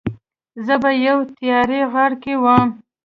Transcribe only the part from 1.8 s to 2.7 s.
غار کې وم.